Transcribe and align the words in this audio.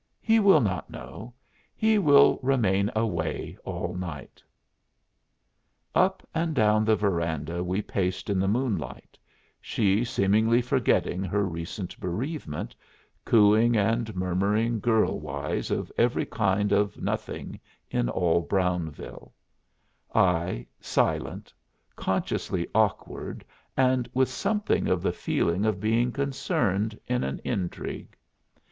He 0.19 0.39
will 0.39 0.61
not 0.61 0.89
know 0.89 1.35
he 1.75 1.99
will 1.99 2.39
remain 2.41 2.89
away 2.95 3.55
all 3.63 3.93
night." 3.93 4.41
Up 5.93 6.27
and 6.33 6.55
down 6.55 6.85
the 6.85 6.95
veranda 6.95 7.63
we 7.63 7.83
paced 7.83 8.27
in 8.27 8.39
the 8.39 8.47
moonlight, 8.47 9.19
she 9.61 10.03
seemingly 10.03 10.59
forgetting 10.59 11.23
her 11.23 11.45
recent 11.45 11.99
bereavement, 11.99 12.75
cooing 13.25 13.77
and 13.77 14.15
murmuring 14.15 14.79
girl 14.79 15.19
wise 15.19 15.69
of 15.69 15.91
every 15.99 16.25
kind 16.25 16.71
of 16.71 16.99
nothing 16.99 17.59
in 17.91 18.09
all 18.09 18.41
Brownville; 18.41 19.35
I 20.15 20.65
silent, 20.79 21.53
consciously 21.95 22.67
awkward 22.73 23.45
and 23.77 24.09
with 24.15 24.29
something 24.29 24.87
of 24.87 25.03
the 25.03 25.13
feeling 25.13 25.63
of 25.63 25.79
being 25.79 26.11
concerned 26.11 26.99
in 27.05 27.23
an 27.23 27.39
intrigue. 27.43 28.15